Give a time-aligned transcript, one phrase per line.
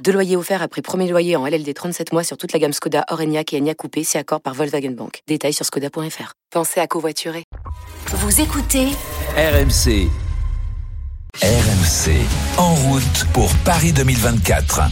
[0.00, 3.04] Deux loyers offerts après premier loyer en LLD 37 mois sur toute la gamme Skoda,
[3.10, 5.20] Orenia et Enya Coupé, c'est accord par Volkswagen Bank.
[5.28, 6.32] Détails sur skoda.fr.
[6.50, 7.44] Pensez à covoiturer.
[8.08, 8.86] Vous écoutez
[9.36, 10.08] RMC.
[11.42, 12.12] RMC.
[12.58, 14.82] En route pour Paris 2024.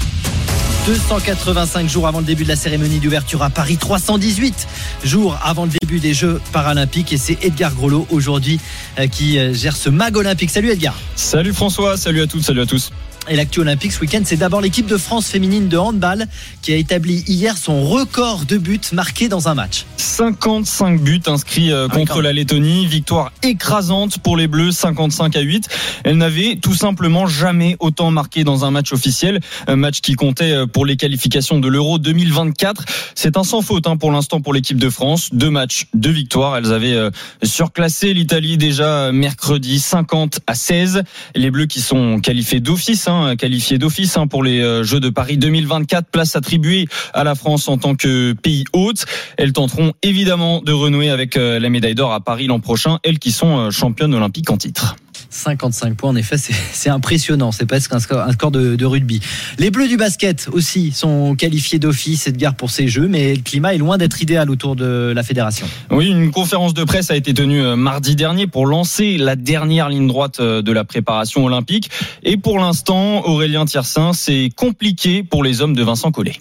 [0.86, 4.66] 285 jours avant le début de la cérémonie d'ouverture à Paris, 318
[5.04, 8.58] jours avant le début des Jeux paralympiques et c'est Edgar Grolot aujourd'hui
[8.98, 10.50] euh, qui euh, gère ce mag olympique.
[10.50, 10.96] Salut Edgar.
[11.16, 12.90] Salut François, salut à toutes, salut à tous.
[13.30, 16.26] Et l'actu olympique ce week-end, c'est d'abord l'équipe de France féminine de handball
[16.62, 19.86] qui a établi hier son record de buts marqués dans un match.
[19.96, 25.68] 55 buts inscrits euh, contre la Lettonie, victoire écrasante pour les Bleus, 55 à 8.
[26.04, 30.52] Elle n'avait tout simplement jamais autant marqué dans un match officiel, un match qui comptait
[30.52, 32.84] euh, pour les qualifications de l'Euro 2024.
[33.14, 35.28] C'est un sans faute hein, pour l'instant pour l'équipe de France.
[35.32, 36.56] Deux matchs, deux victoires.
[36.56, 37.10] Elles avaient euh,
[37.44, 41.02] surclassé l'Italie déjà mercredi 50 à 16.
[41.36, 45.10] Les Bleus qui sont qualifiés d'office Hein, qualifié d'office hein, pour les euh, Jeux de
[45.10, 49.06] Paris 2024, place attribuée à la France en tant que pays hôte.
[49.36, 53.18] Elles tenteront évidemment de renouer avec euh, la médaille d'or à Paris l'an prochain, elles
[53.18, 54.96] qui sont euh, championnes olympiques en titre.
[55.30, 56.36] 55 points, en effet,
[56.72, 57.52] c'est impressionnant.
[57.52, 59.20] C'est presque un score, un de, rugby.
[59.58, 63.34] Les Bleus du basket aussi sont qualifiés d'office et de guerre pour ces Jeux, mais
[63.34, 65.66] le climat est loin d'être idéal autour de la fédération.
[65.90, 69.88] Oui, une conférence de presse a été tenue euh, mardi dernier pour lancer la dernière
[69.88, 71.90] ligne droite euh, de la préparation olympique.
[72.22, 76.34] Et pour l'instant, Aurélien Tiersin, c'est compliqué pour les hommes de Vincent Collet.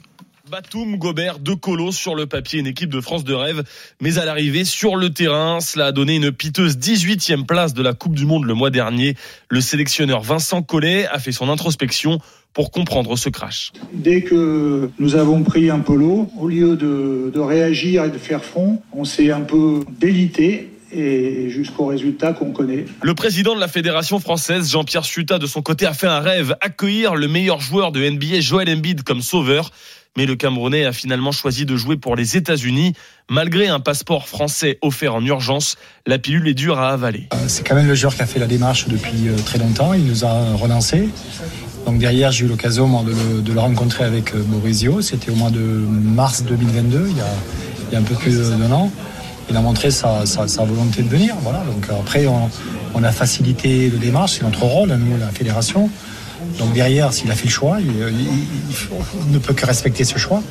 [0.49, 3.63] Batum, Gobert, deux colos sur le papier, une équipe de France de rêve.
[4.01, 7.93] Mais à l'arrivée, sur le terrain, cela a donné une piteuse 18e place de la
[7.93, 9.15] Coupe du Monde le mois dernier.
[9.49, 12.19] Le sélectionneur Vincent Collet a fait son introspection
[12.53, 13.71] pour comprendre ce crash.
[13.93, 18.43] Dès que nous avons pris un polo, au lieu de, de réagir et de faire
[18.43, 22.85] front, on s'est un peu délité et jusqu'au résultat qu'on connaît.
[23.03, 26.55] Le président de la fédération française, Jean-Pierre Suta, de son côté, a fait un rêve,
[26.61, 29.71] accueillir le meilleur joueur de NBA, Joel Embiid, comme sauveur
[30.17, 32.93] mais le Camerounais a finalement choisi de jouer pour les États-Unis.
[33.29, 37.27] Malgré un passeport français offert en urgence, la pilule est dure à avaler.
[37.33, 39.93] Euh, c'est quand même le joueur qui a fait la démarche depuis euh, très longtemps.
[39.93, 41.09] Il nous a relancé.
[41.85, 45.01] Donc derrière, j'ai eu l'occasion de, le rencontrer avec euh, Maurizio.
[45.01, 48.91] C'était au mois de mars 2022, il y a, un peu plus d'un an.
[49.49, 50.23] Il a montré sa,
[50.65, 51.35] volonté de venir.
[51.41, 51.59] Voilà.
[51.59, 52.49] Donc après, on,
[52.93, 54.33] on a facilité le démarche.
[54.33, 55.89] C'est notre rôle, nous, la fédération.
[56.59, 58.27] Donc derrière, s'il a fait le choix, il, il,
[59.27, 60.43] il, ne peut que respecter ce choix.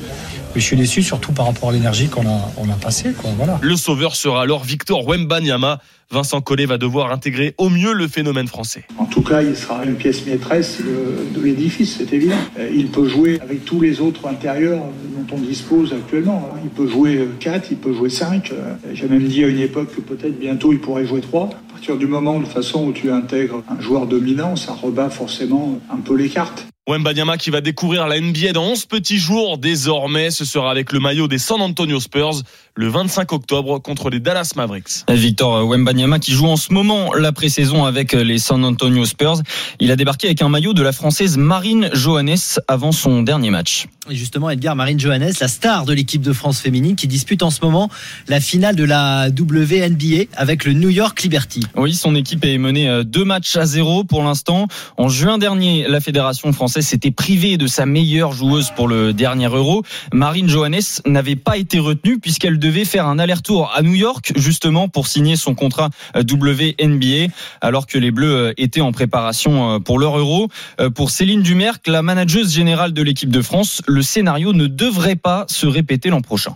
[0.55, 3.11] Mais je suis déçu surtout par rapport à l'énergie qu'on a, on a passée.
[3.37, 3.59] Voilà.
[3.61, 5.79] Le sauveur sera alors Victor Wembanyama.
[6.11, 8.83] Vincent Collet va devoir intégrer au mieux le phénomène français.
[8.97, 12.35] En tout cas, il sera une pièce maîtresse de, de l'édifice, c'est évident.
[12.73, 14.81] Il peut jouer avec tous les autres intérieurs
[15.15, 16.49] dont on dispose actuellement.
[16.63, 18.51] Il peut jouer 4, il peut jouer 5.
[18.91, 21.51] J'ai même dit à une époque que peut-être bientôt il pourrait jouer 3.
[21.79, 26.01] Partir du moment, de façon où tu intègres un joueur dominant, ça rebat forcément un
[26.01, 26.67] peu les cartes.
[26.89, 29.57] Wembanyama qui va découvrir la NBA dans 11 petits jours.
[29.57, 32.41] Désormais, ce sera avec le maillot des San Antonio Spurs
[32.75, 35.05] le 25 octobre contre les Dallas Mavericks.
[35.07, 39.37] Victor Wembanyama qui joue en ce moment la pré-saison avec les San Antonio Spurs.
[39.79, 43.87] Il a débarqué avec un maillot de la française Marine Johannes avant son dernier match.
[44.11, 47.51] Et justement, Edgar Marine Johannes, la star de l'équipe de France féminine qui dispute en
[47.51, 47.89] ce moment
[48.27, 51.63] la finale de la WNBA avec le New York Liberty.
[51.75, 54.67] Oui, son équipe est menée deux matchs à zéro pour l'instant.
[54.97, 59.45] En juin dernier, la fédération française s'était privée de sa meilleure joueuse pour le dernier
[59.45, 59.83] Euro.
[60.11, 64.87] Marine Johannes n'avait pas été retenue puisqu'elle devait faire un aller-retour à New York justement
[64.87, 67.31] pour signer son contrat WNBA
[67.61, 70.47] alors que les Bleus étaient en préparation pour leur Euro.
[70.95, 75.67] Pour Céline Dumerc, la manageuse générale de l'équipe de France, scénario ne devrait pas se
[75.67, 76.55] répéter l'an prochain.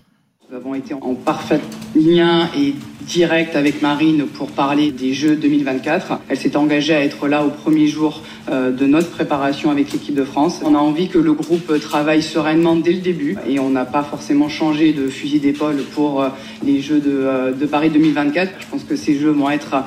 [0.50, 1.62] Nous avons été en parfait
[1.96, 6.20] lien et direct avec Marine pour parler des Jeux 2024.
[6.30, 8.22] Elle s'est engagée à être là au premier jour
[8.52, 10.62] de notre préparation avec l'équipe de France.
[10.64, 14.04] On a envie que le groupe travaille sereinement dès le début et on n'a pas
[14.04, 16.24] forcément changé de fusil d'épaule pour
[16.64, 18.52] les Jeux de, de Paris 2024.
[18.60, 19.84] Je pense que ces Jeux vont être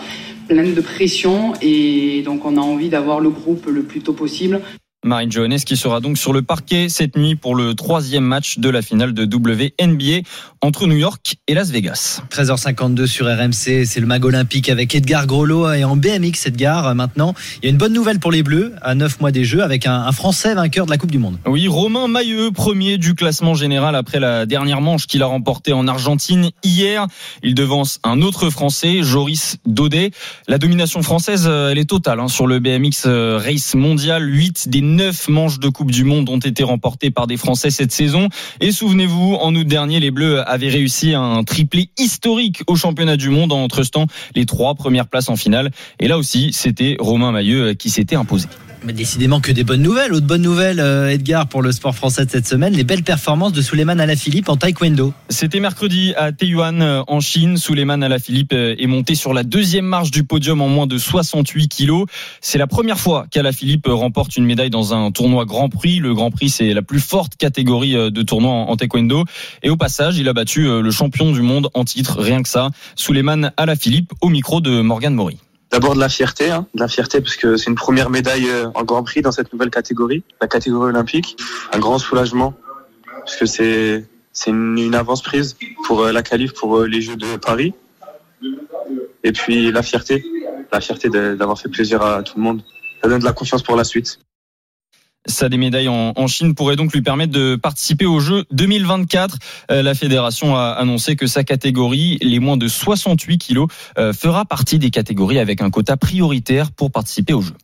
[0.49, 4.61] pleins de pression et donc on a envie d'avoir le groupe le plus tôt possible.
[5.07, 8.69] Marine Johannes qui sera donc sur le parquet cette nuit pour le troisième match de
[8.69, 10.29] la finale de WNBA
[10.61, 12.23] entre New York et Las Vegas.
[12.31, 17.35] 13h52 sur RMC, c'est le mag olympique avec Edgar Groslo et en BMX Edgar maintenant.
[17.63, 19.87] Il y a une bonne nouvelle pour les Bleus à 9 mois des Jeux avec
[19.87, 21.39] un, un Français vainqueur de la Coupe du Monde.
[21.47, 25.87] Oui, Romain Mailleux, premier du classement général après la dernière manche qu'il a remportée en
[25.87, 27.07] Argentine hier.
[27.45, 30.11] Il devance un autre Français, Joris Daudet.
[30.49, 34.29] La domination française, euh, elle est totale hein, sur le BMX euh, Race Mondial.
[34.29, 37.93] 8 des 9 manches de Coupe du Monde ont été remportées par des Français cette
[37.93, 38.29] saison.
[38.61, 43.29] Et souvenez-vous, en août dernier, les Bleus avaient réussi un triplé historique au championnat du
[43.29, 45.71] monde en trustant les trois premières places en finale.
[46.01, 48.49] Et là aussi, c'était Romain Mailleux qui s'était imposé.
[48.85, 50.13] Mais décidément que des bonnes nouvelles.
[50.13, 53.53] Autre bonne nouvelle, euh, Edgar, pour le sport français de cette semaine, les belles performances
[53.53, 55.13] de Souleymane Alaphilippe en taekwondo.
[55.29, 57.57] C'était mercredi à Taiyuan euh, en Chine.
[57.57, 61.69] Souleymane Alaphilippe euh, est monté sur la deuxième marche du podium en moins de 68
[61.69, 62.07] kilos.
[62.41, 65.99] C'est la première fois qu'Alaphilippe remporte une médaille dans un tournoi Grand Prix.
[65.99, 69.25] Le Grand Prix, c'est la plus forte catégorie de tournoi en taekwondo.
[69.63, 72.71] Et au passage, il a battu le champion du monde en titre, rien que ça.
[72.95, 75.39] Souleymane Alaphilippe au micro de Morgan Maury.
[75.71, 78.69] D'abord de la fierté, hein, de la fierté parce que c'est une première médaille euh,
[78.75, 81.37] en Grand Prix dans cette nouvelle catégorie, la catégorie olympique.
[81.73, 82.55] Un grand soulagement
[83.19, 87.17] parce que c'est c'est une, avance prise pour euh, la qualif pour euh, les Jeux
[87.17, 87.75] de Paris.
[89.25, 90.25] Et puis la fierté,
[90.71, 92.63] la fierté d'avoir fait plaisir à tout le monde.
[93.03, 94.19] Ça donne de la confiance pour la suite.
[95.27, 99.39] Ça des médailles en, en, Chine pourrait donc lui permettre de participer aux Jeux 2024.
[99.71, 103.69] Euh, la fédération a annoncé que sa catégorie, les moins de 68 kilos,
[103.99, 107.57] euh, fera partie des catégories avec un quota prioritaire pour participer aux Jeux.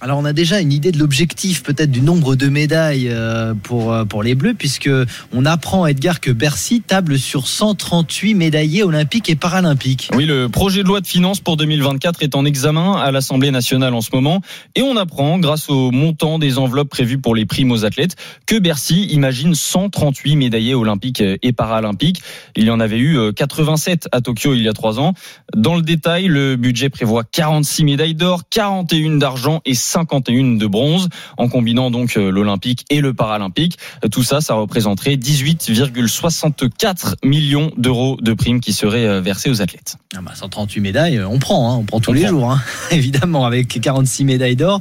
[0.00, 3.94] Alors on a déjà une idée de l'objectif peut-être du nombre de médailles euh, pour
[4.08, 4.90] pour les Bleus puisque
[5.32, 10.10] on apprend Edgar que Bercy table sur 138 médaillés olympiques et paralympiques.
[10.14, 13.94] Oui, le projet de loi de finances pour 2024 est en examen à l'Assemblée nationale
[13.94, 14.40] en ce moment
[14.76, 18.14] et on apprend grâce au montant des enveloppes prévues pour les primes aux athlètes
[18.46, 22.22] que Bercy imagine 138 médaillés olympiques et paralympiques.
[22.56, 25.14] Il y en avait eu 87 à Tokyo il y a trois ans.
[25.56, 31.08] Dans le détail, le budget prévoit 46 médailles d'or, 41 d'argent et 51 de bronze,
[31.36, 33.78] en combinant donc euh, l'olympique et le paralympique.
[34.10, 39.96] Tout ça, ça représenterait 18,64 millions d'euros de primes qui seraient euh, versées aux athlètes.
[40.16, 42.30] Ah bah 138 médailles, on prend, hein, on prend tous on les prend.
[42.30, 42.62] jours, hein.
[42.90, 44.80] évidemment, avec 46 médailles d'or,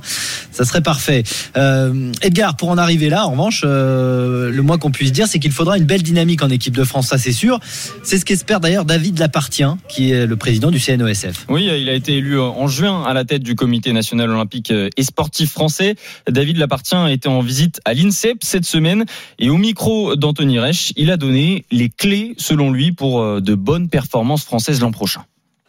[0.51, 1.23] ça serait parfait.
[1.55, 5.39] Euh, Edgar, pour en arriver là, en revanche, euh, le moins qu'on puisse dire, c'est
[5.39, 7.59] qu'il faudra une belle dynamique en équipe de France, ça c'est sûr.
[8.03, 11.45] C'est ce qu'espère d'ailleurs David Lapartien, qui est le président du CNOSF.
[11.49, 15.03] Oui, il a été élu en juin à la tête du Comité national olympique et
[15.03, 15.95] sportif français.
[16.29, 19.05] David Lapartien était en visite à l'INSEP cette semaine
[19.39, 23.89] et au micro d'Anthony Reich, il a donné les clés, selon lui, pour de bonnes
[23.89, 25.23] performances françaises l'an prochain.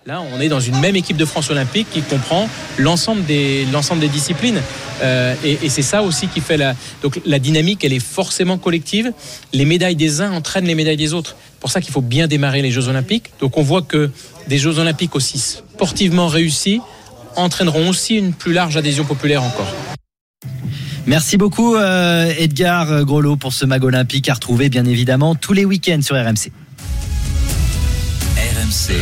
[0.08, 2.48] Là, on est dans une même équipe de France olympique qui comprend
[2.78, 4.62] l'ensemble des, l'ensemble des disciplines.
[5.02, 6.74] Euh, et, et c'est ça aussi qui fait la.
[7.02, 9.12] Donc la dynamique, elle est forcément collective.
[9.52, 11.36] Les médailles des uns entraînent les médailles des autres.
[11.38, 13.32] C'est pour ça qu'il faut bien démarrer les Jeux olympiques.
[13.38, 14.10] Donc on voit que
[14.46, 16.80] des Jeux olympiques aussi sportivement réussis
[17.38, 19.72] entraîneront aussi une plus large adhésion populaire encore.
[21.06, 25.64] Merci beaucoup euh, Edgar Groslo pour ce mag olympique à retrouver bien évidemment tous les
[25.64, 26.52] week-ends sur RMC.
[28.36, 28.94] RMC,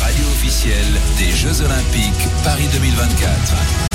[0.00, 0.76] radio officielle
[1.18, 3.93] des Jeux olympiques Paris 2024.